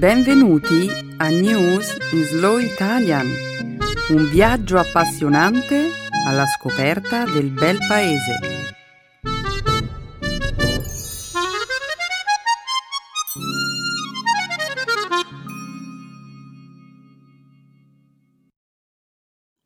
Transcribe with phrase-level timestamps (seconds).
[0.00, 3.26] Benvenuti a News in Slow Italian,
[4.08, 5.90] un viaggio appassionante
[6.26, 8.38] alla scoperta del bel paese.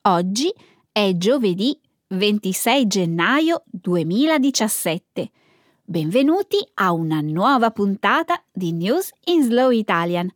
[0.08, 0.52] Oggi
[0.90, 5.30] è giovedì 26 gennaio 2017.
[5.86, 10.32] Benvenuti a una nuova puntata di News in Slow Italian.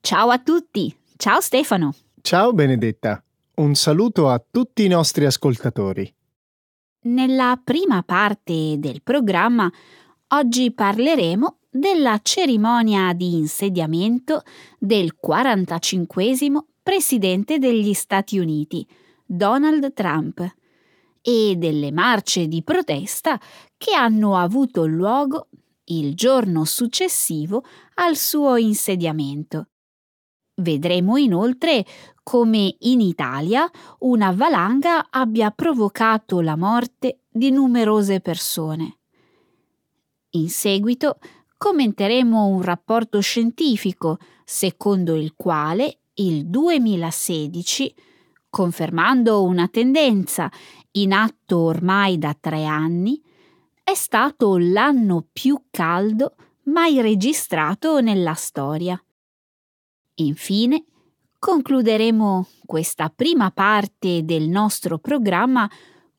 [0.00, 1.92] Ciao a tutti, ciao Stefano.
[2.20, 3.20] Ciao Benedetta,
[3.56, 6.14] un saluto a tutti i nostri ascoltatori.
[7.06, 9.68] Nella prima parte del programma
[10.28, 14.42] oggi parleremo della cerimonia di insediamento
[14.78, 18.86] del 45 presidente degli Stati Uniti,
[19.26, 20.48] Donald Trump
[21.22, 23.40] e delle marce di protesta
[23.82, 25.48] che hanno avuto luogo
[25.86, 29.70] il giorno successivo al suo insediamento.
[30.54, 31.84] Vedremo inoltre
[32.22, 33.68] come in Italia
[34.00, 38.98] una valanga abbia provocato la morte di numerose persone.
[40.34, 41.18] In seguito
[41.56, 47.92] commenteremo un rapporto scientifico secondo il quale il 2016,
[48.48, 50.48] confermando una tendenza
[50.92, 53.20] in atto ormai da tre anni,
[53.82, 59.02] è stato l'anno più caldo mai registrato nella storia.
[60.16, 60.84] Infine,
[61.38, 65.68] concluderemo questa prima parte del nostro programma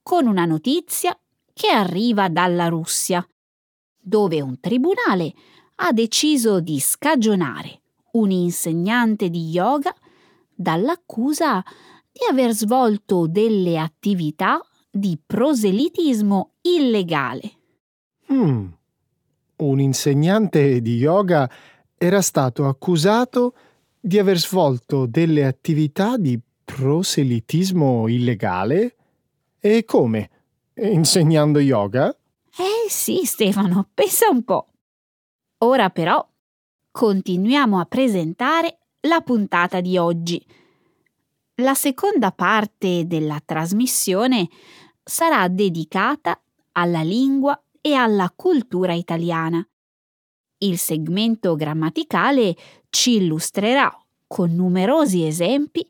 [0.02, 1.18] con una notizia
[1.54, 3.26] che arriva dalla Russia,
[3.98, 5.34] dove un tribunale
[5.76, 9.96] ha deciso di scagionare un insegnante di yoga
[10.54, 11.64] dall'accusa
[12.12, 14.62] di aver svolto delle attività
[14.96, 17.52] di proselitismo illegale.
[18.32, 18.68] Hmm.
[19.56, 21.50] Un insegnante di yoga
[21.98, 23.56] era stato accusato
[24.00, 28.96] di aver svolto delle attività di proselitismo illegale?
[29.60, 30.30] E come?
[30.76, 32.16] Insegnando yoga?
[32.56, 34.68] Eh sì, Stefano, pensa un po'.
[35.60, 36.24] Ora però
[36.92, 40.46] continuiamo a presentare la puntata di oggi
[41.58, 44.50] la seconda parte della trasmissione
[45.04, 46.42] sarà dedicata
[46.74, 49.66] alla lingua e alla cultura italiana.
[50.60, 52.56] Il segmento grammaticale
[52.90, 53.92] ci illustrerà
[54.28, 55.88] con numerosi esempi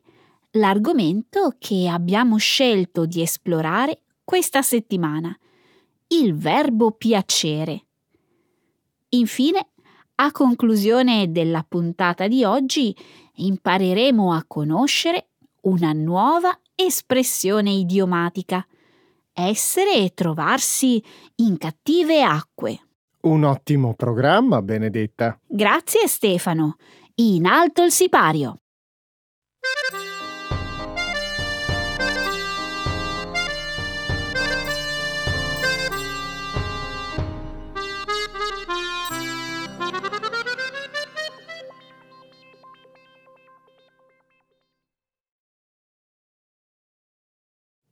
[0.52, 5.36] l'argomento che abbiamo scelto di esplorare questa settimana,
[6.08, 7.86] il verbo piacere.
[9.10, 9.68] Infine,
[10.16, 12.94] a conclusione della puntata di oggi,
[13.34, 15.28] impareremo a conoscere
[15.62, 18.66] una nuova espressione idiomatica.
[19.36, 21.02] Essere e trovarsi
[21.36, 22.78] in cattive acque.
[23.22, 25.36] Un ottimo programma, Benedetta.
[25.44, 26.76] Grazie Stefano.
[27.16, 28.58] In alto il sipario.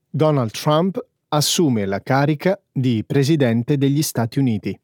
[0.09, 1.05] Donald Trump
[1.35, 4.79] assume la carica di Presidente degli Stati Uniti.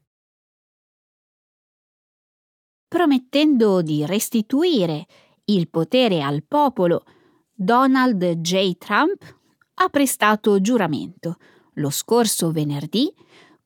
[2.88, 5.06] Promettendo di restituire
[5.44, 7.04] il potere al popolo,
[7.52, 8.78] Donald J.
[8.78, 9.36] Trump
[9.74, 11.36] ha prestato giuramento
[11.74, 13.12] lo scorso venerdì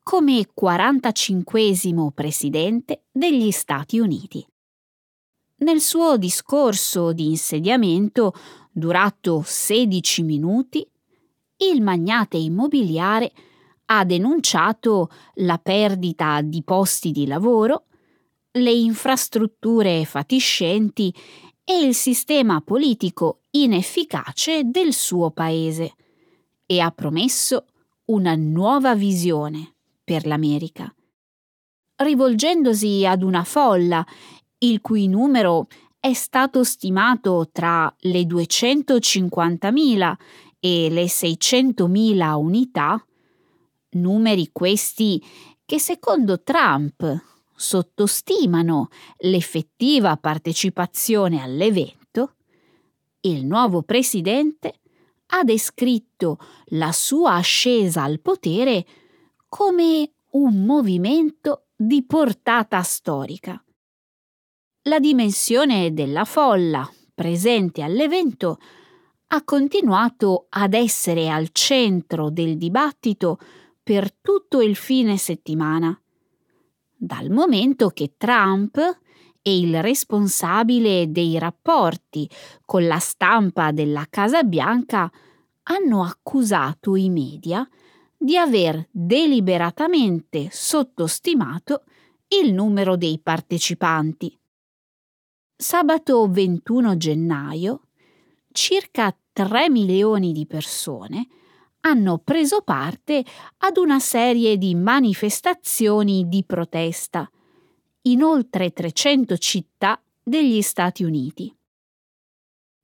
[0.03, 4.45] come 45 Presidente degli Stati Uniti.
[5.59, 8.35] Nel suo discorso di insediamento,
[8.73, 10.85] durato 16 minuti,
[11.71, 13.33] il magnate immobiliare
[13.87, 17.85] ha denunciato la perdita di posti di lavoro,
[18.53, 21.15] le infrastrutture fatiscenti
[21.65, 25.95] e il sistema politico inefficace del suo paese
[26.67, 27.67] e ha promesso
[28.07, 30.93] una nuova visione per l'America.
[31.97, 34.05] Rivolgendosi ad una folla
[34.59, 35.69] il cui numero
[36.01, 40.15] è stato stimato tra le 250.000
[40.65, 43.05] e le 600.000 unità,
[43.95, 45.21] numeri questi
[45.65, 47.03] che secondo Trump
[47.53, 48.89] sottostimano
[49.23, 52.37] l'effettiva partecipazione all'evento,
[53.23, 54.79] il nuovo presidente
[55.35, 58.87] ha descritto la sua ascesa al potere
[59.49, 63.61] come un movimento di portata storica.
[64.83, 68.59] La dimensione della folla presente all'evento
[69.35, 73.39] ha continuato ad essere al centro del dibattito
[73.83, 75.99] per tutto il fine settimana,
[76.95, 78.77] dal momento che Trump
[79.41, 82.29] e il responsabile dei rapporti
[82.67, 85.11] con la stampa della Casa Bianca
[85.65, 87.67] hanno accusato i media
[88.15, 91.85] di aver deliberatamente sottostimato
[92.39, 94.39] il numero dei partecipanti.
[95.57, 97.81] Sabato 21 gennaio
[98.53, 101.27] circa 3 milioni di persone
[101.81, 103.25] hanno preso parte
[103.59, 107.29] ad una serie di manifestazioni di protesta
[108.03, 111.55] in oltre 300 città degli Stati Uniti.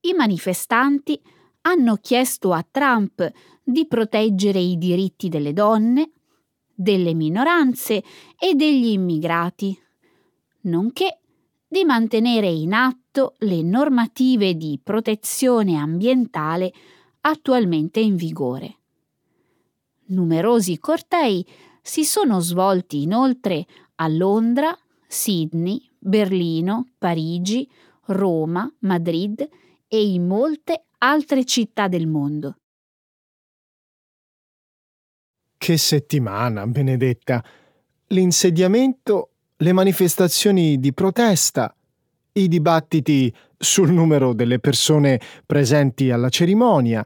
[0.00, 1.20] I manifestanti
[1.62, 3.30] hanno chiesto a Trump
[3.62, 6.12] di proteggere i diritti delle donne,
[6.74, 8.02] delle minoranze
[8.38, 9.78] e degli immigrati,
[10.62, 11.17] nonché
[11.68, 16.72] di mantenere in atto le normative di protezione ambientale
[17.20, 18.76] attualmente in vigore.
[20.06, 21.46] Numerosi cortei
[21.82, 23.66] si sono svolti inoltre
[23.96, 24.76] a Londra,
[25.06, 27.68] Sydney, Berlino, Parigi,
[28.06, 29.46] Roma, Madrid
[29.86, 32.56] e in molte altre città del mondo.
[35.58, 37.44] Che settimana, benedetta!
[38.08, 41.74] L'insediamento, le manifestazioni di protesta,
[42.32, 47.04] i dibattiti sul numero delle persone presenti alla cerimonia.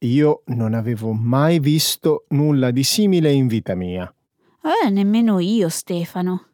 [0.00, 4.12] Io non avevo mai visto nulla di simile in vita mia.
[4.62, 6.48] Eh, nemmeno io, Stefano.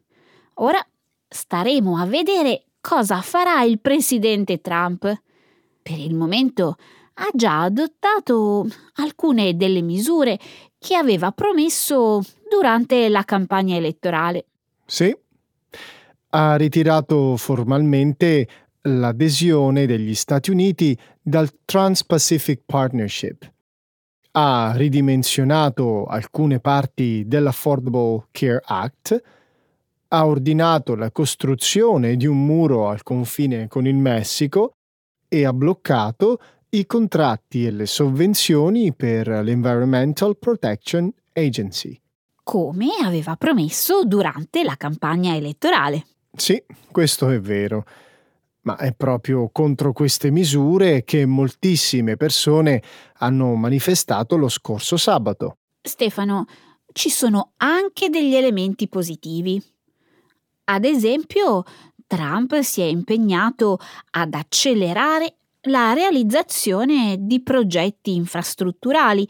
[0.55, 0.85] Ora
[1.27, 5.21] staremo a vedere cosa farà il presidente Trump.
[5.81, 6.75] Per il momento
[7.15, 10.37] ha già adottato alcune delle misure
[10.77, 14.45] che aveva promesso durante la campagna elettorale.
[14.85, 15.15] Sì,
[16.33, 18.47] ha ritirato formalmente
[18.83, 23.51] l'adesione degli Stati Uniti dal Trans-Pacific Partnership.
[24.31, 29.23] Ha ridimensionato alcune parti dell'Affordable Care Act,
[30.07, 34.71] ha ordinato la costruzione di un muro al confine con il Messico
[35.27, 36.39] e ha bloccato
[36.69, 41.99] i contratti e le sovvenzioni per l'Environmental Protection Agency.
[42.43, 46.05] Come aveva promesso durante la campagna elettorale.
[46.35, 47.85] Sì, questo è vero.
[48.61, 52.81] Ma è proprio contro queste misure che moltissime persone
[53.17, 55.57] hanno manifestato lo scorso sabato.
[55.81, 56.45] Stefano,
[56.93, 59.61] ci sono anche degli elementi positivi.
[60.65, 61.63] Ad esempio,
[62.05, 63.79] Trump si è impegnato
[64.11, 69.27] ad accelerare la realizzazione di progetti infrastrutturali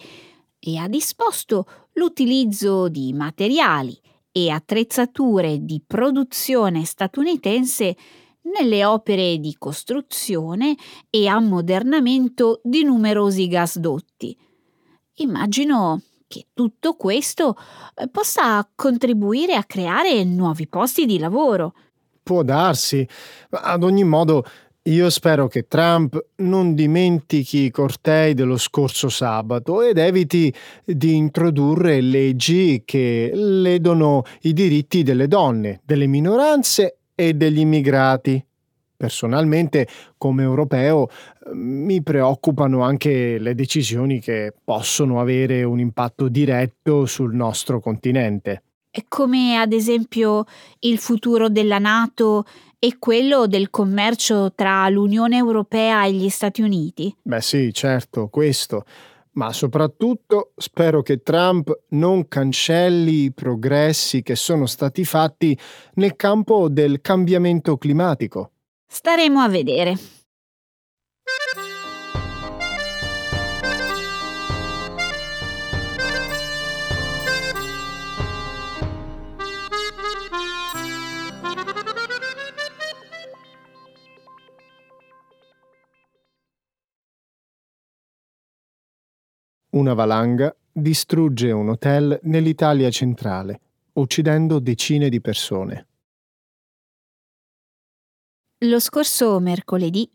[0.59, 4.00] e ha disposto l'utilizzo di materiali
[4.31, 7.95] e attrezzature di produzione statunitense
[8.44, 10.75] nelle opere di costruzione
[11.10, 14.38] e ammodernamento di numerosi gasdotti.
[15.16, 17.57] Immagino che tutto questo
[17.94, 21.74] eh, possa contribuire a creare nuovi posti di lavoro.
[22.24, 23.06] Può darsi,
[23.50, 24.45] ad ogni modo
[24.83, 30.51] io spero che Trump non dimentichi i cortei dello scorso sabato ed eviti
[30.83, 38.44] di introdurre leggi che ledono i diritti delle donne, delle minoranze e degli immigrati.
[38.98, 39.88] Personalmente,
[40.18, 41.10] come europeo,
[41.54, 48.63] mi preoccupano anche le decisioni che possono avere un impatto diretto sul nostro continente.
[49.07, 50.44] Come ad esempio
[50.79, 52.46] il futuro della Nato
[52.84, 57.16] e quello del commercio tra l'Unione Europea e gli Stati Uniti?
[57.22, 58.86] Beh sì, certo, questo.
[59.34, 65.56] Ma soprattutto spero che Trump non cancelli i progressi che sono stati fatti
[65.94, 68.54] nel campo del cambiamento climatico.
[68.88, 69.96] Staremo a vedere.
[89.72, 93.62] Una valanga distrugge un hotel nell'Italia centrale,
[93.94, 95.88] uccidendo decine di persone.
[98.66, 100.10] Lo scorso mercoledì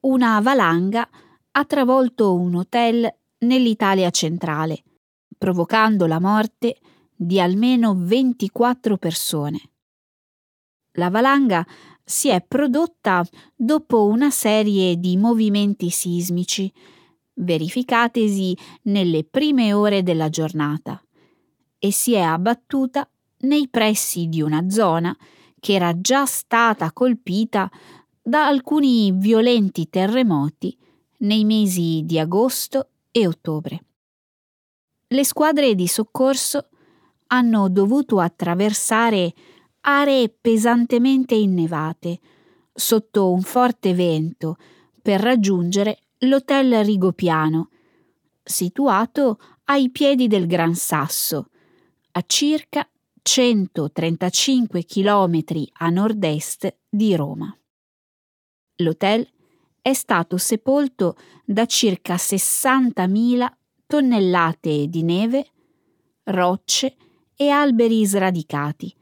[0.00, 1.06] una valanga
[1.50, 4.82] ha travolto un hotel nell'Italia centrale,
[5.36, 6.78] provocando la morte
[7.14, 9.60] di almeno 24 persone.
[10.92, 11.62] La valanga
[12.02, 13.22] si è prodotta
[13.54, 16.72] dopo una serie di movimenti sismici
[17.38, 21.02] verificatesi nelle prime ore della giornata
[21.78, 23.08] e si è abbattuta
[23.40, 25.16] nei pressi di una zona
[25.60, 27.70] che era già stata colpita
[28.20, 30.76] da alcuni violenti terremoti
[31.18, 33.84] nei mesi di agosto e ottobre.
[35.08, 36.68] Le squadre di soccorso
[37.28, 39.32] hanno dovuto attraversare
[39.80, 42.20] aree pesantemente innevate,
[42.72, 44.56] sotto un forte vento,
[45.00, 47.70] per raggiungere l'hotel Rigopiano,
[48.42, 51.50] situato ai piedi del Gran Sasso,
[52.12, 52.88] a circa
[53.22, 55.42] 135 km
[55.74, 57.54] a nord-est di Roma.
[58.76, 59.28] L'hotel
[59.80, 63.46] è stato sepolto da circa 60.000
[63.86, 65.50] tonnellate di neve,
[66.24, 66.96] rocce
[67.36, 68.94] e alberi sradicati.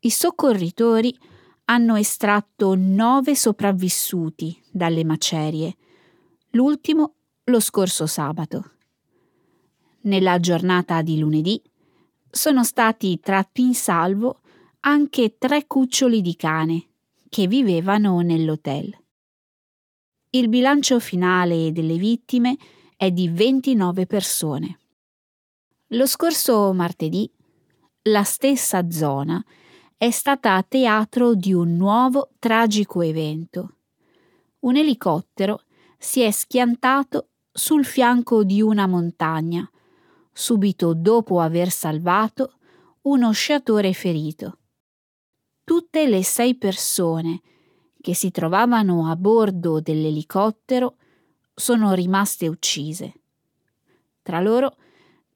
[0.00, 1.16] I soccorritori
[1.64, 5.76] hanno estratto nove sopravvissuti dalle macerie,
[6.56, 8.72] l'ultimo lo scorso sabato.
[10.02, 11.62] Nella giornata di lunedì
[12.30, 14.40] sono stati tratti in salvo
[14.80, 16.86] anche tre cuccioli di cane
[17.28, 18.96] che vivevano nell'hotel.
[20.30, 22.56] Il bilancio finale delle vittime
[22.96, 24.78] è di 29 persone.
[25.88, 27.30] Lo scorso martedì
[28.04, 29.44] la stessa zona
[29.96, 33.76] è stata teatro di un nuovo tragico evento.
[34.60, 35.65] Un elicottero
[35.98, 39.68] si è schiantato sul fianco di una montagna,
[40.32, 42.58] subito dopo aver salvato
[43.02, 44.58] uno sciatore ferito.
[45.64, 47.40] Tutte le sei persone
[48.00, 50.96] che si trovavano a bordo dell'elicottero
[51.54, 53.14] sono rimaste uccise.
[54.22, 54.76] Tra loro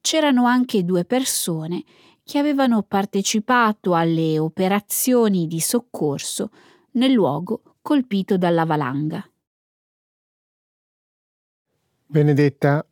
[0.00, 1.84] c'erano anche due persone
[2.22, 6.50] che avevano partecipato alle operazioni di soccorso
[6.92, 9.28] nel luogo colpito dalla valanga.
[12.10, 12.84] Benedetta,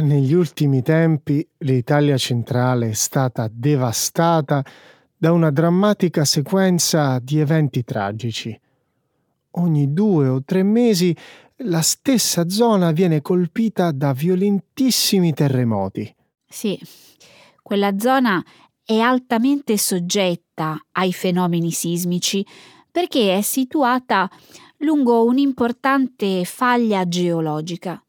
[0.00, 4.64] negli ultimi tempi l'Italia centrale è stata devastata
[5.16, 8.60] da una drammatica sequenza di eventi tragici.
[9.52, 11.16] Ogni due o tre mesi
[11.58, 16.12] la stessa zona viene colpita da violentissimi terremoti.
[16.44, 16.76] Sì,
[17.62, 18.44] quella zona
[18.84, 22.44] è altamente soggetta ai fenomeni sismici
[22.90, 24.28] perché è situata
[24.78, 28.00] lungo un'importante faglia geologica.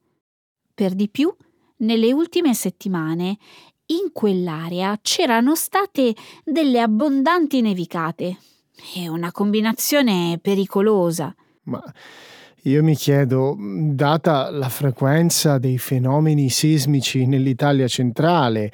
[0.75, 1.33] Per di più,
[1.77, 3.37] nelle ultime settimane
[3.85, 6.13] in quell'area c'erano state
[6.43, 8.37] delle abbondanti nevicate.
[8.93, 11.33] È una combinazione pericolosa.
[11.63, 11.81] Ma
[12.63, 18.69] io mi chiedo, data la frequenza dei fenomeni sismici nell'Italia centrale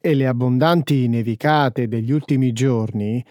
[0.00, 3.24] e le abbondanti nevicate degli ultimi giorni,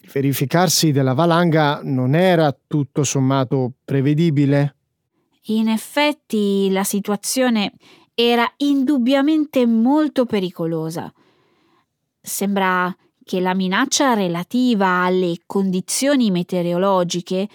[0.00, 4.76] il verificarsi della valanga non era tutto sommato prevedibile?
[5.50, 7.72] In effetti la situazione
[8.14, 11.10] era indubbiamente molto pericolosa.
[12.20, 17.48] Sembra che la minaccia relativa alle condizioni meteorologiche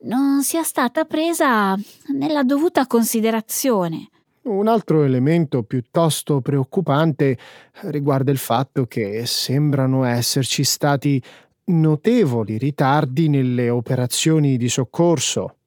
[0.00, 1.76] non sia stata presa
[2.14, 4.08] nella dovuta considerazione.
[4.42, 7.38] Un altro elemento piuttosto preoccupante
[7.82, 11.22] riguarda il fatto che sembrano esserci stati
[11.66, 15.57] notevoli ritardi nelle operazioni di soccorso.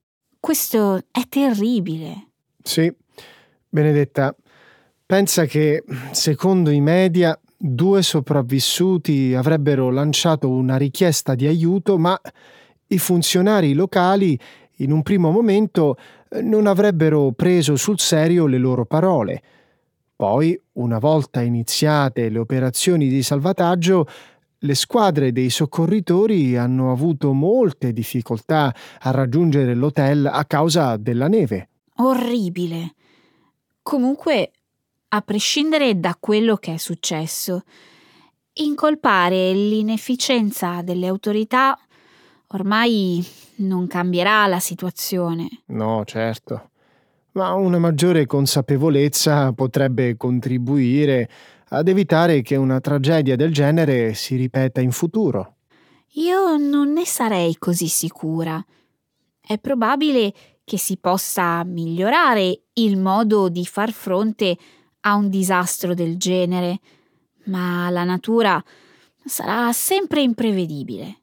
[0.42, 2.30] Questo è terribile.
[2.60, 2.92] Sì,
[3.68, 4.34] Benedetta,
[5.06, 12.20] pensa che, secondo i media, due sopravvissuti avrebbero lanciato una richiesta di aiuto, ma
[12.88, 14.36] i funzionari locali
[14.78, 15.96] in un primo momento
[16.40, 19.42] non avrebbero preso sul serio le loro parole.
[20.16, 24.08] Poi, una volta iniziate le operazioni di salvataggio,
[24.64, 31.68] le squadre dei soccorritori hanno avuto molte difficoltà a raggiungere l'hotel a causa della neve.
[31.96, 32.94] Orribile.
[33.82, 34.50] Comunque,
[35.08, 37.62] a prescindere da quello che è successo,
[38.54, 41.76] incolpare l'inefficienza delle autorità
[42.48, 43.24] ormai
[43.56, 45.48] non cambierà la situazione.
[45.66, 46.70] No, certo.
[47.32, 51.28] Ma una maggiore consapevolezza potrebbe contribuire
[51.74, 55.56] ad evitare che una tragedia del genere si ripeta in futuro.
[56.16, 58.62] Io non ne sarei così sicura.
[59.40, 64.56] È probabile che si possa migliorare il modo di far fronte
[65.00, 66.80] a un disastro del genere,
[67.44, 68.62] ma la natura
[69.24, 71.20] sarà sempre imprevedibile.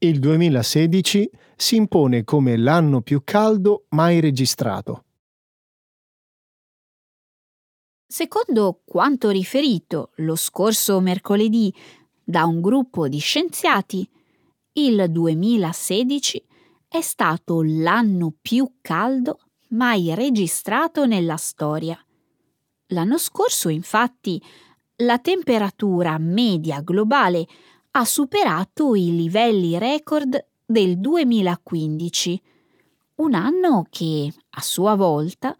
[0.00, 5.06] Il 2016 si impone come l'anno più caldo mai registrato.
[8.06, 11.74] Secondo quanto riferito lo scorso mercoledì
[12.22, 14.08] da un gruppo di scienziati,
[14.74, 16.46] il 2016
[16.86, 19.40] è stato l'anno più caldo
[19.70, 22.00] mai registrato nella storia.
[22.92, 24.40] L'anno scorso, infatti,
[24.98, 27.48] la temperatura media globale
[27.98, 32.40] ha superato i livelli record del 2015,
[33.16, 35.56] un anno che, a sua volta,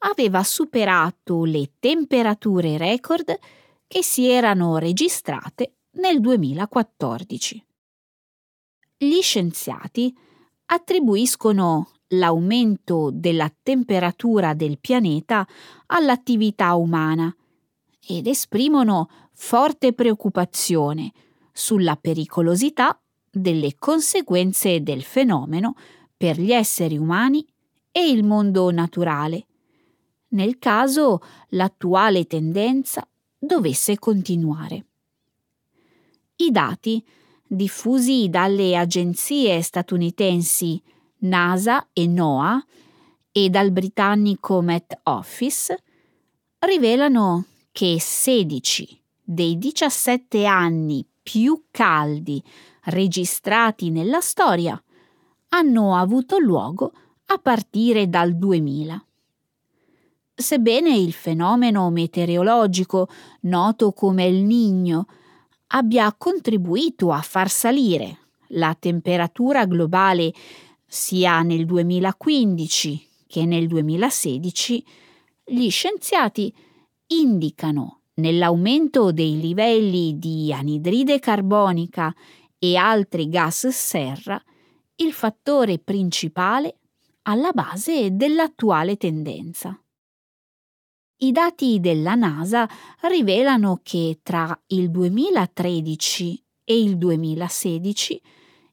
[0.00, 3.38] aveva superato le temperature record
[3.86, 7.64] che si erano registrate nel 2014.
[8.98, 10.14] Gli scienziati
[10.66, 15.48] attribuiscono l'aumento della temperatura del pianeta
[15.86, 17.34] all'attività umana
[18.06, 21.12] ed esprimono forte preoccupazione
[21.58, 22.96] sulla pericolosità
[23.28, 25.74] delle conseguenze del fenomeno
[26.16, 27.44] per gli esseri umani
[27.90, 29.46] e il mondo naturale,
[30.28, 34.86] nel caso l'attuale tendenza dovesse continuare.
[36.36, 37.04] I dati
[37.44, 40.80] diffusi dalle agenzie statunitensi
[41.22, 42.64] NASA e NOAA
[43.32, 45.82] e dal britannico Met Office
[46.60, 52.42] rivelano che 16 dei 17 anni più caldi
[52.84, 54.82] registrati nella storia
[55.50, 56.90] hanno avuto luogo
[57.26, 59.04] a partire dal 2000.
[60.34, 63.08] Sebbene il fenomeno meteorologico
[63.40, 65.04] noto come il Niño
[65.66, 68.20] abbia contribuito a far salire
[68.52, 70.32] la temperatura globale
[70.86, 74.84] sia nel 2015 che nel 2016,
[75.44, 76.50] gli scienziati
[77.08, 82.14] indicano nell'aumento dei livelli di anidride carbonica
[82.58, 84.42] e altri gas serra
[84.96, 86.78] il fattore principale
[87.22, 89.80] alla base dell'attuale tendenza.
[91.20, 92.68] I dati della NASA
[93.02, 98.22] rivelano che tra il 2013 e il 2016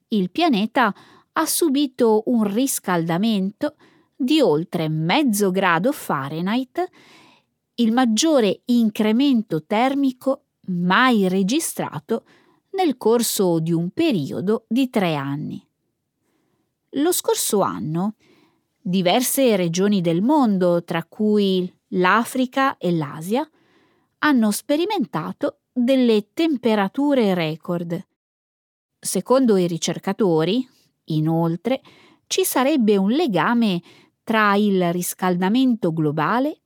[0.10, 0.94] il pianeta
[1.34, 3.76] ha subito un riscaldamento
[4.16, 6.88] di oltre mezzo grado Fahrenheit,
[7.76, 12.26] il maggiore incremento termico mai registrato
[12.72, 15.66] nel corso di un periodo di tre anni.
[16.92, 18.16] Lo scorso anno,
[18.82, 23.50] diverse regioni del mondo, tra cui l'Africa e l'Asia,
[24.20, 28.06] hanno sperimentato delle temperature record.
[29.00, 30.68] Secondo i ricercatori,
[31.06, 31.82] Inoltre,
[32.28, 33.82] ci sarebbe un legame
[34.24, 36.62] tra il riscaldamento globale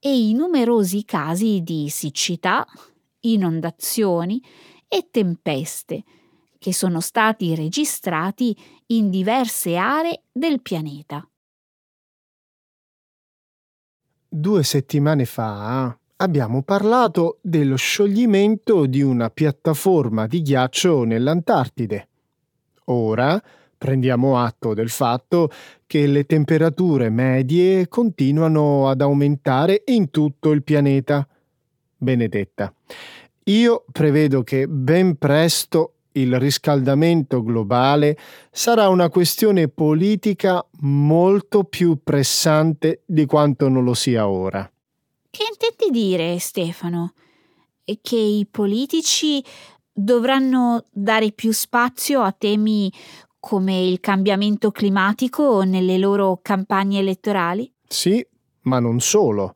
[0.00, 2.66] e i numerosi casi di siccità,
[3.20, 4.42] inondazioni
[4.88, 6.02] e tempeste
[6.58, 11.24] che sono stati registrati in diverse aree del pianeta.
[14.28, 22.08] Due settimane fa abbiamo parlato dello scioglimento di una piattaforma di ghiaccio nell'Antartide.
[22.84, 23.40] Ora
[23.80, 25.48] Prendiamo atto del fatto
[25.86, 31.26] che le temperature medie continuano ad aumentare in tutto il pianeta.
[31.96, 32.74] Benedetta,
[33.44, 38.18] io prevedo che ben presto il riscaldamento globale
[38.50, 44.70] sarà una questione politica molto più pressante di quanto non lo sia ora.
[45.30, 47.14] Che intendi dire, Stefano?
[47.82, 49.42] Che i politici
[49.90, 52.92] dovranno dare più spazio a temi
[53.40, 57.72] come il cambiamento climatico nelle loro campagne elettorali?
[57.88, 58.24] Sì,
[58.62, 59.54] ma non solo.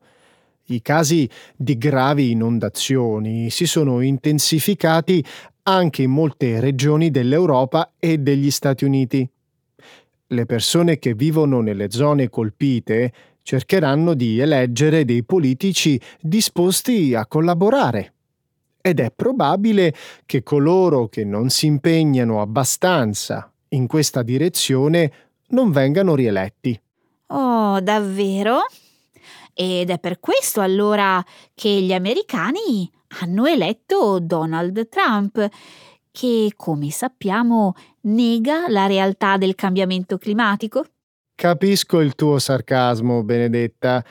[0.69, 5.23] I casi di gravi inondazioni si sono intensificati
[5.63, 9.29] anche in molte regioni dell'Europa e degli Stati Uniti.
[10.27, 18.13] Le persone che vivono nelle zone colpite cercheranno di eleggere dei politici disposti a collaborare.
[18.81, 19.93] Ed è probabile
[20.25, 25.11] che coloro che non si impegnano abbastanza in questa direzione
[25.49, 26.79] non vengano rieletti.
[27.27, 28.61] Oh, davvero?
[29.53, 35.47] Ed è per questo allora che gli americani hanno eletto Donald Trump,
[36.11, 40.85] che, come sappiamo, nega la realtà del cambiamento climatico?
[41.35, 44.03] Capisco il tuo sarcasmo, Benedetta.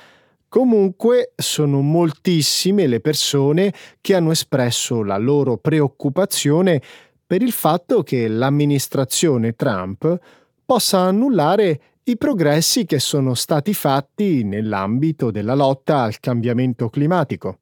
[0.48, 6.80] Comunque sono moltissime le persone che hanno espresso la loro preoccupazione
[7.26, 10.18] per il fatto che l'amministrazione Trump
[10.64, 17.60] possa annullare i progressi che sono stati fatti nell'ambito della lotta al cambiamento climatico.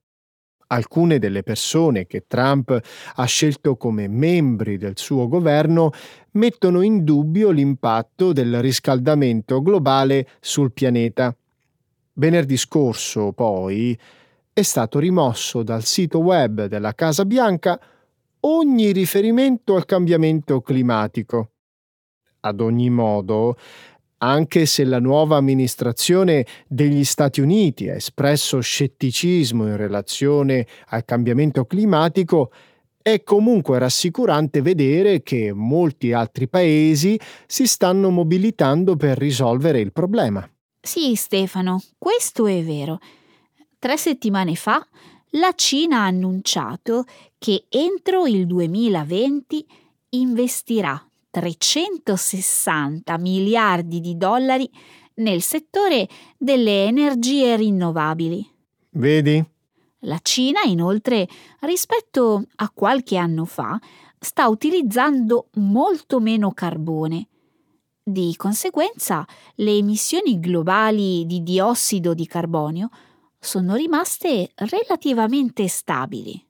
[0.73, 2.81] Alcune delle persone che Trump
[3.15, 5.91] ha scelto come membri del suo governo
[6.33, 11.37] mettono in dubbio l'impatto del riscaldamento globale sul pianeta.
[12.15, 13.97] Venerdì scorso, poi,
[14.53, 17.79] è stato rimosso dal sito web della Casa Bianca
[18.43, 21.51] ogni riferimento al cambiamento climatico.
[22.41, 23.57] Ad ogni modo,
[24.25, 31.65] Anche se la nuova amministrazione degli Stati Uniti ha espresso scetticismo in relazione al cambiamento
[31.65, 32.53] climatico,
[33.03, 40.49] è comunque rassicurante vedere che molti altri paesi si stanno mobilitando per risolvere il problema.
[40.81, 43.01] Sì, Stefano, questo è vero.
[43.77, 44.87] Tre settimane fa
[45.33, 47.05] la Cina ha annunciato
[47.39, 49.67] che entro il 2020
[50.11, 54.69] investirà 360 miliardi di dollari
[55.15, 58.47] nel settore delle energie rinnovabili.
[58.91, 59.43] Vedi?
[60.01, 61.29] La Cina, inoltre,
[61.61, 63.79] rispetto a qualche anno fa,
[64.19, 67.29] sta utilizzando molto meno carbone.
[68.03, 69.25] Di conseguenza,
[69.57, 72.91] le emissioni globali di diossido di carbonio
[73.45, 76.47] sono rimaste relativamente stabili.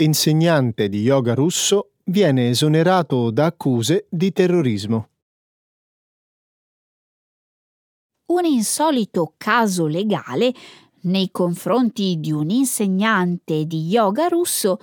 [0.00, 5.08] insegnante di yoga russo, viene esonerato da accuse di terrorismo.
[8.28, 10.52] Un insolito caso legale
[11.02, 14.78] nei confronti di un insegnante di yoga russo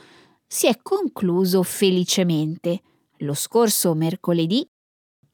[0.48, 2.82] si è concluso felicemente
[3.18, 4.68] lo scorso mercoledì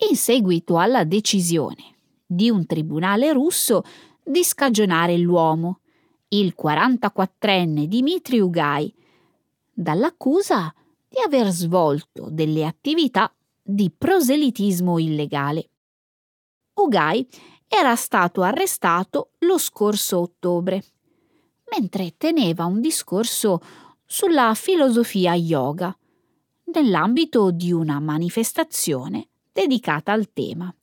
[0.09, 1.95] in seguito alla decisione
[2.25, 3.83] di un tribunale russo
[4.23, 5.79] di scagionare l'uomo,
[6.29, 8.93] il 44enne Dmitry Ugai,
[9.71, 10.73] dall'accusa
[11.07, 15.69] di aver svolto delle attività di proselitismo illegale.
[16.73, 17.25] Ugai
[17.73, 20.83] era stato arrestato lo scorso ottobre,
[21.71, 23.61] mentre teneva un discorso
[24.05, 25.97] sulla filosofia yoga,
[26.65, 30.73] nell'ambito di una manifestazione dedicata al tema.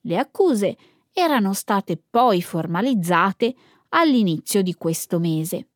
[0.00, 0.78] Le accuse
[1.12, 3.54] erano state poi formalizzate
[3.90, 5.68] all'inizio di questo mese.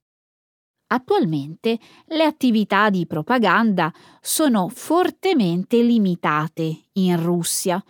[0.87, 3.93] Attualmente le attività di propaganda
[4.23, 7.83] sono fortemente limitate in Russia,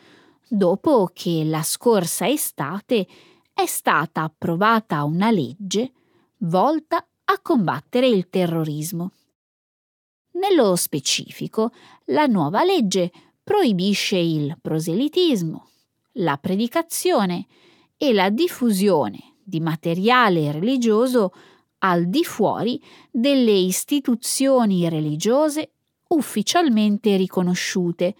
[0.49, 3.07] dopo che la scorsa estate
[3.53, 5.93] è stata approvata una legge
[6.39, 9.13] volta a combattere il terrorismo.
[10.33, 11.73] Nello specifico,
[12.07, 13.11] la nuova legge
[13.43, 15.69] proibisce il proselitismo,
[16.13, 17.47] la predicazione
[17.97, 21.33] e la diffusione di materiale religioso
[21.79, 22.81] al di fuori
[23.11, 25.73] delle istituzioni religiose
[26.09, 28.15] ufficialmente riconosciute,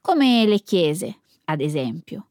[0.00, 2.28] come le chiese, ad esempio.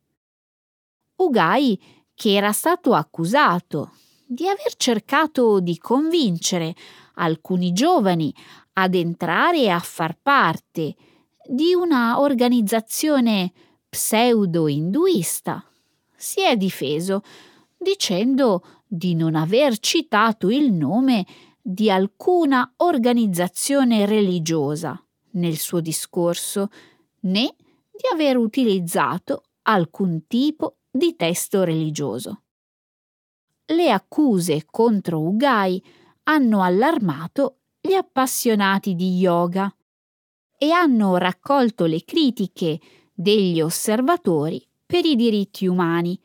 [1.16, 1.80] Ugai,
[2.16, 3.92] che era stato accusato
[4.26, 6.76] di aver cercato di convincere
[7.16, 8.34] alcuni giovani
[8.74, 10.96] ad entrare a far parte
[11.48, 13.52] di una organizzazione
[13.90, 15.64] pseudo-induista,
[16.16, 17.22] si è difeso
[17.78, 21.26] dicendo di non aver citato il nome
[21.62, 26.70] di alcuna organizzazione religiosa nel suo discorso,
[27.22, 27.56] né
[27.94, 32.42] di aver utilizzato alcun tipo di testo religioso.
[33.66, 35.82] Le accuse contro Ugai
[36.24, 39.74] hanno allarmato gli appassionati di yoga
[40.58, 42.80] e hanno raccolto le critiche
[43.14, 46.20] degli osservatori per i diritti umani,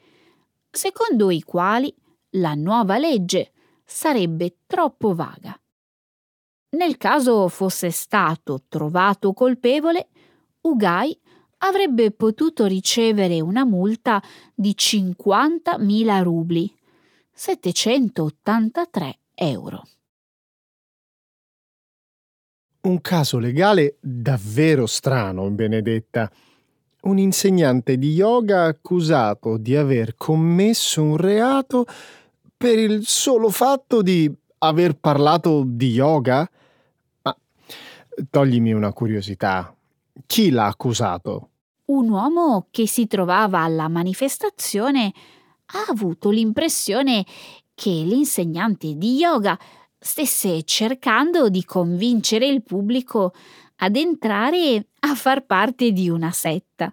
[0.71, 1.95] secondo i quali
[2.33, 3.53] la nuova legge
[3.85, 5.59] sarebbe troppo vaga.
[6.71, 10.09] Nel caso fosse stato trovato colpevole,
[10.63, 11.19] Ugai
[11.59, 14.23] avrebbe potuto ricevere una multa
[14.55, 16.73] di 50.000 rubli,
[17.33, 19.83] 783 euro.
[22.81, 26.31] Un caso legale davvero strano, Benedetta.
[27.01, 31.87] Un insegnante di yoga accusato di aver commesso un reato
[32.57, 36.49] per il solo fatto di aver parlato di yoga?
[37.23, 37.37] Ma
[38.31, 39.73] toglimi una curiosità.
[40.27, 41.51] Chi l'ha accusato?
[41.87, 45.13] Un uomo che si trovava alla manifestazione
[45.67, 47.25] ha avuto l'impressione
[47.75, 49.59] che l'insegnante di yoga
[49.99, 53.33] stesse cercando di convincere il pubblico
[53.77, 56.93] ad entrare a far parte di una setta.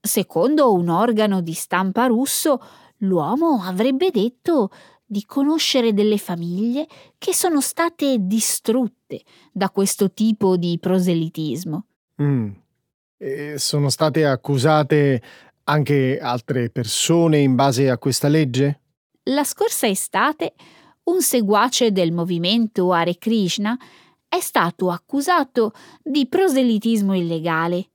[0.00, 2.60] Secondo un organo di stampa russo,
[2.98, 4.70] l'uomo avrebbe detto
[5.04, 11.84] di conoscere delle famiglie che sono state distrutte da questo tipo di proselitismo.
[12.22, 12.50] Mm.
[13.18, 15.22] E sono state accusate
[15.64, 18.80] anche altre persone in base a questa legge?
[19.24, 20.54] La scorsa estate
[21.04, 27.88] un seguace del movimento Hare Krishna è è stato accusato di proselitismo illegale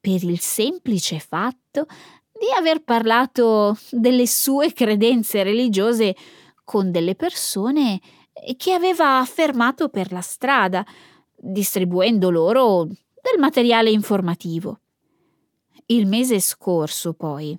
[0.00, 1.86] per il semplice fatto
[2.32, 6.16] di aver parlato delle sue credenze religiose
[6.64, 8.00] con delle persone
[8.56, 10.84] che aveva affermato per la strada,
[11.36, 12.88] distribuendo loro
[13.30, 14.80] del materiale informativo.
[15.86, 17.58] Il mese scorso, poi,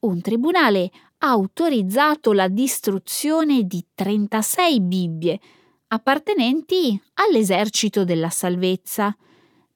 [0.00, 5.40] un tribunale ha autorizzato la distruzione di 36 Bibbie
[5.88, 9.16] appartenenti all'esercito della salvezza,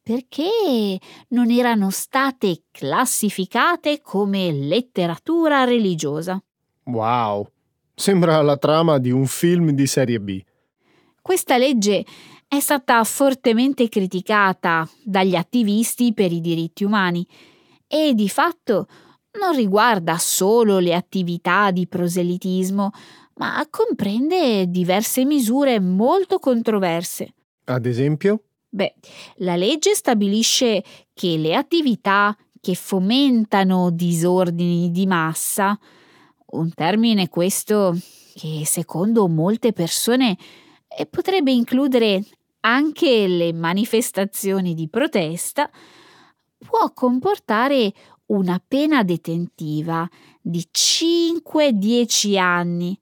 [0.03, 0.98] perché
[1.29, 6.42] non erano state classificate come letteratura religiosa.
[6.85, 7.48] Wow,
[7.94, 10.42] sembra la trama di un film di serie B.
[11.22, 12.05] Questa legge
[12.53, 17.25] è stata fortemente criticata dagli attivisti per i diritti umani
[17.87, 18.89] e di fatto
[19.39, 22.91] non riguarda solo le attività di proselitismo,
[23.35, 27.35] ma comprende diverse misure molto controverse.
[27.67, 28.43] Ad esempio?
[28.69, 28.95] Beh,
[29.37, 30.83] la legge stabilisce
[31.15, 35.79] che le attività che fomentano disordini di massa,
[36.47, 37.97] un termine questo
[38.35, 40.37] che secondo molte persone
[41.09, 42.25] potrebbe includere
[42.61, 45.70] anche le manifestazioni di protesta,
[46.59, 47.92] può comportare
[48.27, 50.09] una pena detentiva
[50.40, 52.99] di 5-10 anni.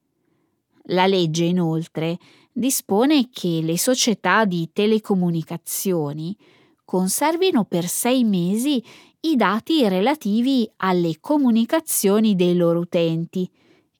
[0.90, 2.18] La legge inoltre
[2.52, 6.36] dispone che le società di telecomunicazioni
[6.84, 8.82] conservino per sei mesi
[9.20, 13.48] i dati relativi alle comunicazioni dei loro utenti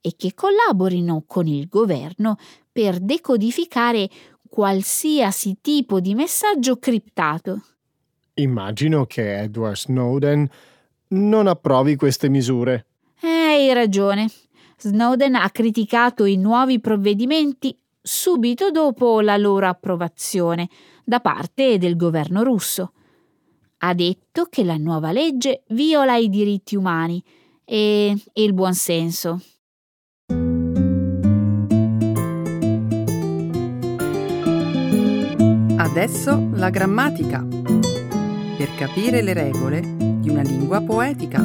[0.01, 2.37] e che collaborino con il governo
[2.73, 4.09] per decodificare
[4.49, 7.63] qualsiasi tipo di messaggio criptato.
[8.35, 10.49] Immagino che Edward Snowden
[11.09, 12.87] non approvi queste misure.
[13.21, 14.31] Eh, hai ragione.
[14.79, 20.69] Snowden ha criticato i nuovi provvedimenti subito dopo la loro approvazione
[21.05, 22.93] da parte del governo russo.
[23.79, 27.23] Ha detto che la nuova legge viola i diritti umani
[27.65, 29.41] e il buonsenso.
[35.91, 37.43] Adesso la grammatica.
[37.43, 41.41] Per capire le regole di una lingua poetica.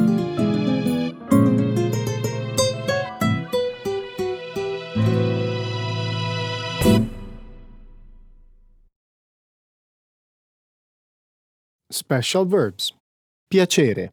[11.88, 12.94] Special verbs.
[13.48, 14.12] Piacere.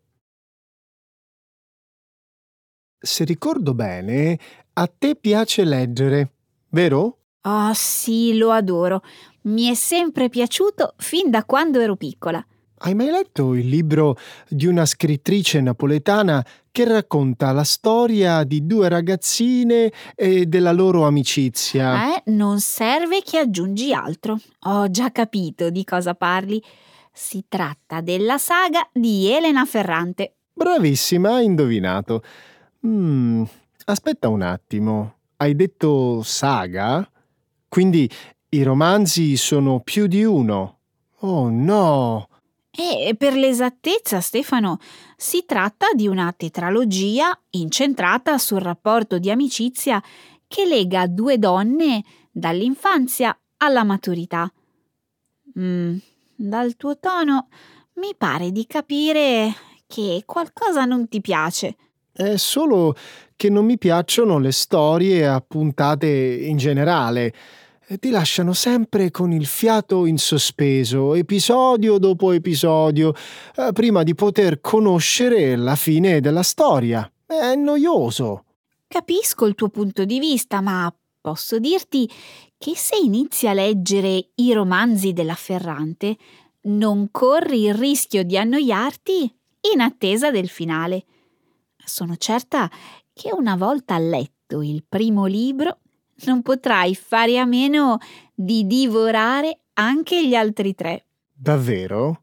[2.98, 4.40] Se ricordo bene,
[4.74, 6.32] a te piace leggere,
[6.70, 7.21] vero?
[7.44, 9.02] Oh sì, lo adoro.
[9.44, 12.46] Mi è sempre piaciuto fin da quando ero piccola.
[12.84, 18.90] Hai mai letto il libro di una scrittrice napoletana che racconta la storia di due
[18.90, 22.16] ragazzine e della loro amicizia?
[22.16, 24.40] Eh, non serve che aggiungi altro.
[24.62, 26.62] Ho già capito di cosa parli.
[27.14, 30.38] Si tratta della saga di Elena Ferrante.
[30.54, 32.24] Bravissima, hai indovinato.
[32.88, 33.44] Mm,
[33.86, 35.18] aspetta un attimo.
[35.38, 37.08] Hai detto saga?
[37.72, 38.12] Quindi
[38.50, 40.80] i romanzi sono più di uno.
[41.20, 42.28] Oh no!
[42.70, 44.78] E per l'esattezza, Stefano,
[45.16, 50.04] si tratta di una tetralogia incentrata sul rapporto di amicizia
[50.50, 54.52] che lega due donne dall'infanzia alla maturità.
[55.58, 55.96] Mm,
[56.36, 57.48] dal tuo tono
[57.94, 59.54] mi pare di capire
[59.88, 61.78] che qualcosa non ti piace.
[62.12, 62.98] È solo
[63.38, 67.34] che non mi piacciono le storie a puntate in generale
[68.00, 73.14] ti lasciano sempre con il fiato in sospeso, episodio dopo episodio,
[73.56, 77.12] eh, prima di poter conoscere la fine della storia.
[77.26, 78.46] È noioso.
[78.88, 82.10] Capisco il tuo punto di vista, ma posso dirti
[82.58, 86.18] che se inizi a leggere i romanzi della Ferrante,
[86.64, 89.36] non corri il rischio di annoiarti
[89.74, 91.06] in attesa del finale.
[91.84, 92.70] Sono certa
[93.14, 95.80] che una volta letto il primo libro
[96.26, 97.98] non potrai fare a meno
[98.34, 101.06] di divorare anche gli altri tre.
[101.34, 102.22] Davvero?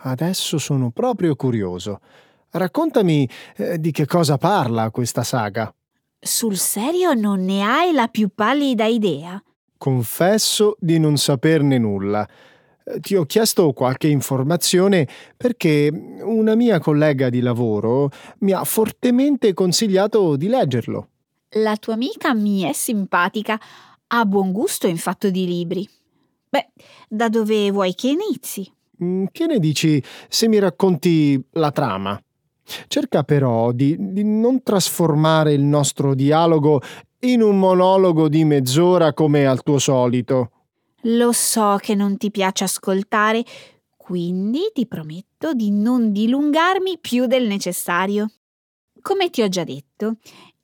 [0.00, 2.00] Adesso sono proprio curioso.
[2.50, 5.72] Raccontami eh, di che cosa parla questa saga.
[6.20, 9.42] Sul serio non ne hai la più pallida idea?
[9.76, 12.26] Confesso di non saperne nulla.
[12.84, 15.90] Eh, ti ho chiesto qualche informazione perché
[16.22, 21.08] una mia collega di lavoro mi ha fortemente consigliato di leggerlo.
[21.52, 23.58] La tua amica mi è simpatica,
[24.08, 25.88] ha buon gusto in fatto di libri.
[26.46, 26.68] Beh,
[27.08, 28.70] da dove vuoi che inizi?
[29.02, 32.20] Mm, che ne dici se mi racconti la trama?
[32.86, 36.82] Cerca però di, di non trasformare il nostro dialogo
[37.20, 40.50] in un monologo di mezz'ora come al tuo solito.
[41.02, 43.42] Lo so che non ti piace ascoltare,
[43.96, 48.30] quindi ti prometto di non dilungarmi più del necessario.
[49.00, 50.16] Come ti ho già detto,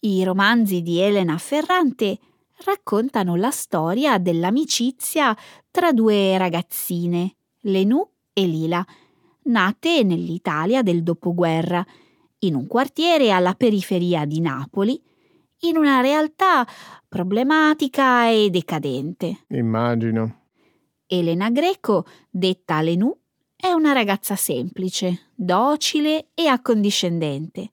[0.05, 2.19] i romanzi di Elena Ferrante
[2.65, 5.37] raccontano la storia dell'amicizia
[5.71, 8.85] tra due ragazzine, Lenù e Lila,
[9.45, 11.85] nate nell'Italia del dopoguerra,
[12.41, 15.01] in un quartiere alla periferia di Napoli,
[15.61, 16.67] in una realtà
[17.09, 19.45] problematica e decadente.
[19.49, 20.43] Immagino.
[21.07, 23.15] Elena Greco, detta Lenù,
[23.57, 27.71] è una ragazza semplice, docile e accondiscendente.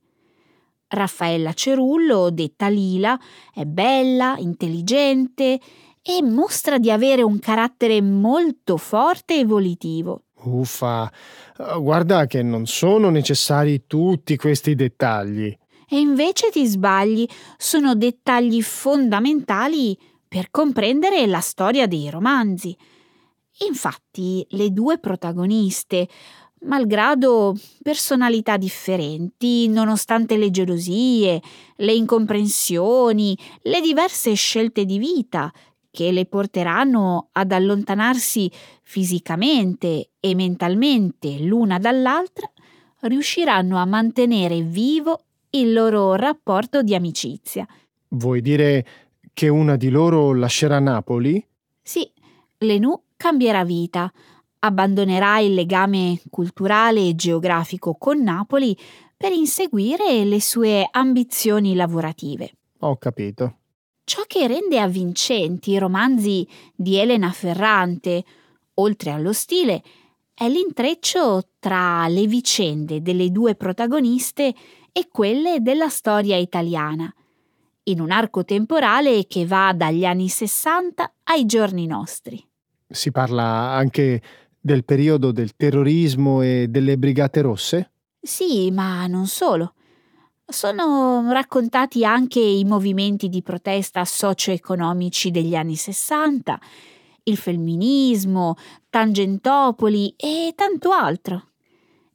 [0.91, 3.19] Raffaella Cerullo, detta Lila,
[3.54, 5.60] è bella, intelligente
[6.01, 10.23] e mostra di avere un carattere molto forte e volitivo.
[10.43, 11.12] Uffa,
[11.80, 15.56] guarda che non sono necessari tutti questi dettagli.
[15.88, 17.27] E invece ti sbagli,
[17.58, 22.75] sono dettagli fondamentali per comprendere la storia dei romanzi.
[23.67, 26.08] Infatti, le due protagoniste,
[26.63, 31.41] malgrado personalità differenti, nonostante le gelosie,
[31.78, 35.52] le incomprensioni, le diverse scelte di vita
[35.89, 38.50] che le porteranno ad allontanarsi
[38.82, 42.50] fisicamente e mentalmente l'una dall'altra,
[43.02, 47.67] riusciranno a mantenere vivo il loro rapporto di amicizia.
[48.10, 48.86] Vuoi dire
[49.34, 51.43] che una di loro lascerà Napoli?
[51.82, 52.10] Sì,
[52.60, 54.12] Lenù cambierà vita,
[54.63, 58.78] abbandonerà il legame culturale e geografico con Napoli
[59.15, 62.52] per inseguire le sue ambizioni lavorative.
[62.80, 63.58] Ho capito.
[64.04, 68.24] Ciò che rende avvincenti i romanzi di Elena Ferrante,
[68.76, 69.84] oltre allo stile,
[70.34, 74.54] è l'intreccio tra le vicende delle due protagoniste
[74.91, 77.13] e quelle della storia italiana,
[77.84, 82.43] in un arco temporale che va dagli anni 60 ai giorni nostri.
[82.88, 84.21] Si parla anche
[84.62, 87.91] del periodo del terrorismo e delle Brigate Rosse?
[88.21, 89.74] Sì, ma non solo.
[90.45, 96.60] Sono raccontati anche i movimenti di protesta socio-economici degli anni 60,
[97.24, 98.56] il femminismo,
[98.89, 101.52] Tangentopoli e tanto altro.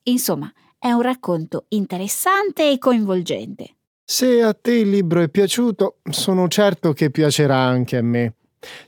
[0.04, 3.76] Insomma, è un racconto interessante e coinvolgente.
[4.04, 8.34] Se a te il libro è piaciuto, sono certo che piacerà anche a me.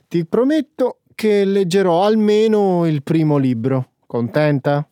[0.07, 3.95] Ti prometto che leggerò almeno il primo libro.
[4.07, 4.89] Contenta?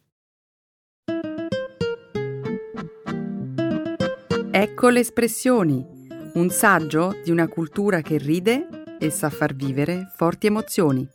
[4.51, 5.85] Ecco le espressioni,
[6.33, 11.07] un saggio di una cultura che ride e sa far vivere forti emozioni.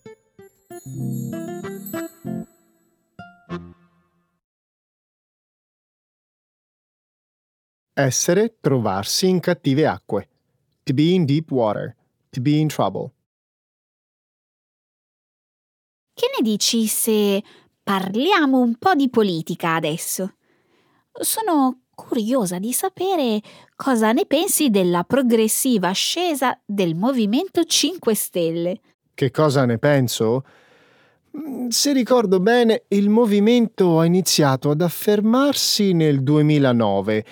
[7.92, 10.28] Essere, trovarsi in cattive acque.
[10.84, 11.94] To be in deep water.
[12.30, 13.12] To be in trouble.
[16.14, 17.42] Che ne dici se
[17.82, 20.34] parliamo un po' di politica adesso?
[21.10, 23.40] Sono curiosa di sapere
[23.74, 28.80] cosa ne pensi della progressiva ascesa del Movimento 5 Stelle.
[29.14, 30.44] Che cosa ne penso?
[31.36, 37.24] Mm, se ricordo bene, il movimento ha iniziato ad affermarsi nel 2009,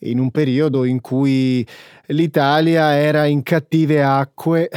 [0.00, 1.66] in un periodo in cui
[2.06, 4.70] l'Italia era in cattive acque.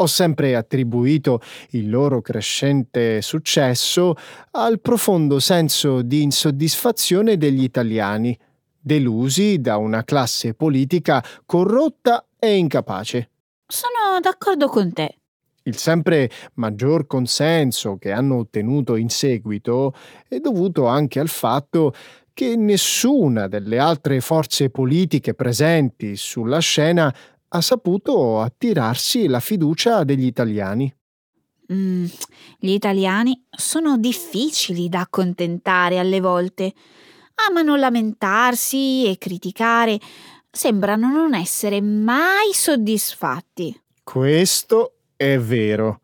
[0.00, 4.14] Ho sempre attribuito il loro crescente successo
[4.52, 8.36] al profondo senso di insoddisfazione degli italiani
[8.80, 13.30] delusi da una classe politica corrotta e incapace.
[13.66, 15.16] Sono d'accordo con te.
[15.64, 19.92] Il sempre maggior consenso che hanno ottenuto in seguito
[20.26, 21.92] è dovuto anche al fatto
[22.32, 27.14] che nessuna delle altre forze politiche presenti sulla scena
[27.52, 30.92] ha saputo attirarsi la fiducia degli italiani.
[31.72, 32.04] Mm,
[32.58, 36.72] gli italiani sono difficili da accontentare alle volte
[37.48, 39.98] amano lamentarsi e criticare,
[40.50, 43.80] sembrano non essere mai soddisfatti.
[44.02, 46.00] Questo è vero.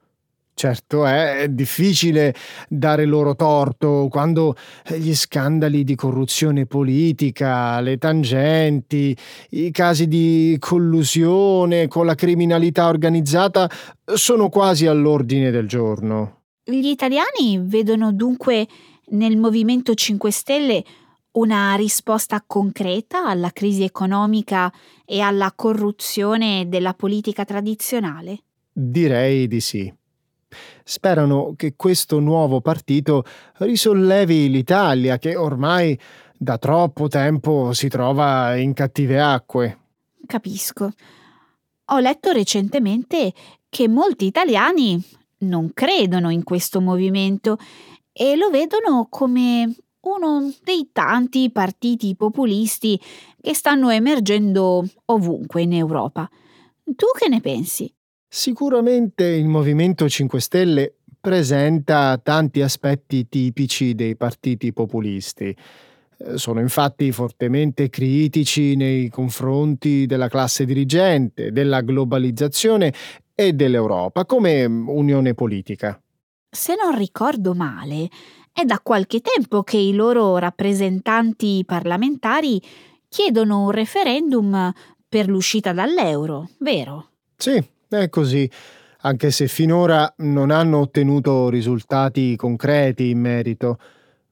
[0.58, 2.34] Certo è difficile
[2.66, 4.56] dare loro torto quando
[4.96, 9.14] gli scandali di corruzione politica, le tangenti,
[9.50, 13.68] i casi di collusione con la criminalità organizzata
[14.02, 16.44] sono quasi all'ordine del giorno.
[16.64, 18.66] Gli italiani vedono dunque
[19.08, 20.84] nel Movimento 5 Stelle
[21.32, 24.72] una risposta concreta alla crisi economica
[25.04, 28.38] e alla corruzione della politica tradizionale?
[28.72, 29.92] Direi di sì.
[30.84, 33.24] Sperano che questo nuovo partito
[33.58, 35.98] risollevi l'Italia che ormai
[36.36, 39.78] da troppo tempo si trova in cattive acque.
[40.26, 40.92] Capisco.
[41.86, 43.32] Ho letto recentemente
[43.68, 45.02] che molti italiani
[45.38, 47.58] non credono in questo movimento
[48.12, 53.00] e lo vedono come uno dei tanti partiti populisti
[53.40, 56.28] che stanno emergendo ovunque in Europa.
[56.84, 57.92] Tu che ne pensi?
[58.36, 65.56] Sicuramente il Movimento 5 Stelle presenta tanti aspetti tipici dei partiti populisti.
[66.18, 72.92] Eh, sono infatti fortemente critici nei confronti della classe dirigente, della globalizzazione
[73.34, 75.98] e dell'Europa come unione politica.
[76.50, 78.10] Se non ricordo male,
[78.52, 82.60] è da qualche tempo che i loro rappresentanti parlamentari
[83.08, 84.70] chiedono un referendum
[85.08, 87.12] per l'uscita dall'euro, vero?
[87.34, 88.50] Sì, è così,
[89.00, 93.78] anche se finora non hanno ottenuto risultati concreti in merito.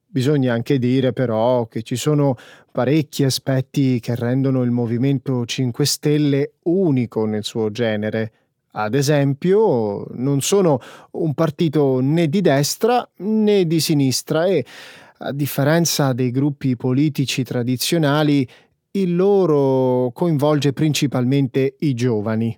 [0.05, 2.35] Bisogna anche dire però che ci sono
[2.71, 8.31] parecchi aspetti che rendono il Movimento 5 Stelle unico nel suo genere.
[8.71, 10.79] Ad esempio, non sono
[11.11, 14.65] un partito né di destra né di sinistra e,
[15.19, 18.47] a differenza dei gruppi politici tradizionali,
[18.91, 22.57] il loro coinvolge principalmente i giovani.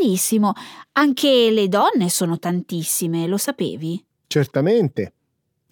[0.00, 0.54] Verissimo,
[0.92, 4.02] anche le donne sono tantissime, lo sapevi?
[4.26, 5.12] Certamente.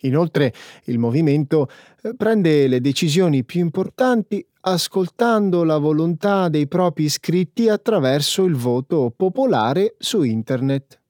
[0.02, 0.52] Inoltre
[0.84, 1.68] il movimento
[2.02, 9.10] eh, prende le decisioni più importanti ascoltando la volontà dei propri iscritti attraverso il voto
[9.16, 11.00] popolare su Internet.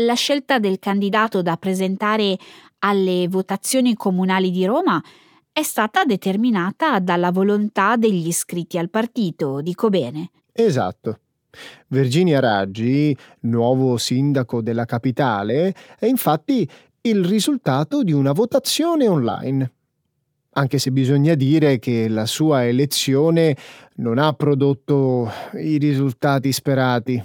[0.00, 2.36] La scelta del candidato da presentare
[2.80, 5.00] alle votazioni comunali di Roma
[5.52, 10.30] è stata determinata dalla volontà degli iscritti al partito, dico bene.
[10.52, 11.20] Esatto.
[11.88, 16.68] Virginia Raggi, nuovo sindaco della capitale, è infatti
[17.02, 19.72] il risultato di una votazione online.
[20.56, 23.56] Anche se bisogna dire che la sua elezione
[23.96, 27.22] non ha prodotto i risultati sperati.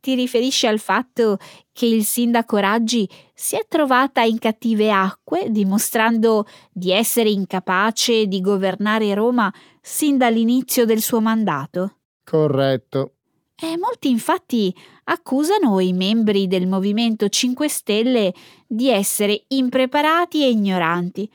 [0.00, 1.38] Ti riferisci al fatto
[1.72, 8.40] che il sindaco Raggi si è trovata in cattive acque, dimostrando di essere incapace di
[8.40, 9.52] governare Roma
[9.82, 11.96] sin dall'inizio del suo mandato?
[12.22, 13.14] Corretto.
[13.60, 14.72] E molti infatti
[15.04, 18.32] accusano i membri del Movimento 5 Stelle
[18.64, 21.28] di essere impreparati e ignoranti.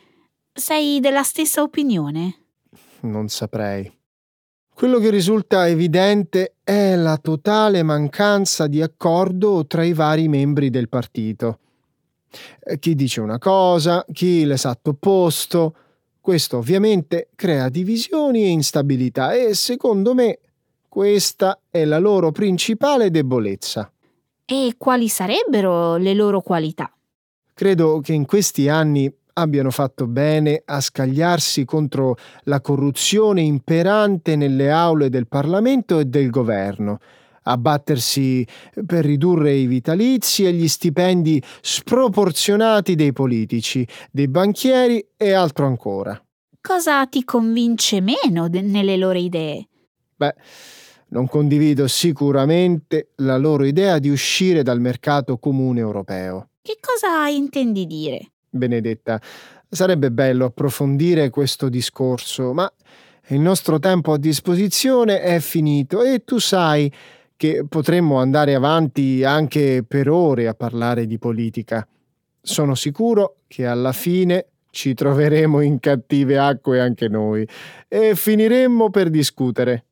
[0.53, 2.35] Sei della stessa opinione?
[3.01, 3.91] Non saprei.
[4.73, 10.87] Quello che risulta evidente è la totale mancanza di accordo tra i vari membri del
[10.87, 11.59] partito.
[12.63, 15.75] Eh, chi dice una cosa, chi l'esatto opposto.
[16.21, 20.39] Questo ovviamente crea divisioni e instabilità e secondo me
[20.93, 23.91] questa è la loro principale debolezza.
[24.45, 26.93] E quali sarebbero le loro qualità?
[27.51, 34.69] Credo che in questi anni abbiano fatto bene a scagliarsi contro la corruzione imperante nelle
[34.69, 36.99] aule del Parlamento e del governo,
[37.41, 38.45] a battersi
[38.85, 46.23] per ridurre i vitalizi e gli stipendi sproporzionati dei politici, dei banchieri e altro ancora.
[46.61, 49.67] Cosa ti convince meno de- nelle loro idee?
[50.15, 50.35] Beh,
[51.13, 56.49] non condivido sicuramente la loro idea di uscire dal mercato comune europeo.
[56.61, 58.31] Che cosa intendi dire?
[58.49, 59.21] Benedetta,
[59.69, 62.71] sarebbe bello approfondire questo discorso, ma
[63.27, 66.91] il nostro tempo a disposizione è finito e tu sai
[67.37, 71.87] che potremmo andare avanti anche per ore a parlare di politica.
[72.41, 77.47] Sono sicuro che alla fine ci troveremo in cattive acque anche noi
[77.87, 79.85] e finiremmo per discutere.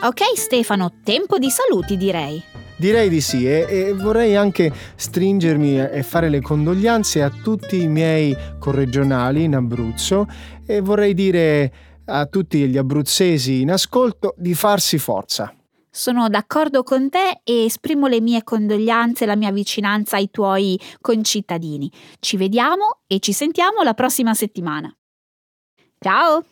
[0.00, 2.40] Ok Stefano, tempo di saluti direi.
[2.76, 7.88] Direi di sì e, e, vorrei anche stringermi e fare le condoglianze a tutti i
[7.88, 10.28] miei corregionali in Abruzzo
[10.64, 11.72] e vorrei dire
[12.04, 15.52] a tutti gli abruzzesi in ascolto di farsi forza.
[15.90, 20.80] Sono d'accordo con te e esprimo le mie condoglianze e la mia vicinanza ai tuoi
[21.00, 21.90] concittadini.
[22.20, 24.96] Ci vediamo e ci sentiamo la prossima settimana.
[25.98, 26.44] Ciao!